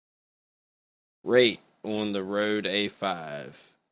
rate 1.23 1.59
On 1.83 2.11
the 2.11 2.23
Road 2.23 2.65
a 2.65 2.89
five 2.89 3.55